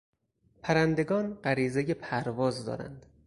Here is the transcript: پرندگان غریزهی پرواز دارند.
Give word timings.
پرندگان 0.61 1.33
غریزهی 1.33 1.93
پرواز 1.93 2.65
دارند. 2.65 3.05